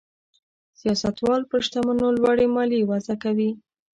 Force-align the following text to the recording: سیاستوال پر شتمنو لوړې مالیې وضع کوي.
سیاستوال 0.79 1.41
پر 1.49 1.59
شتمنو 1.67 2.07
لوړې 2.17 2.47
مالیې 2.55 2.87
وضع 2.89 3.15
کوي. 3.23 3.49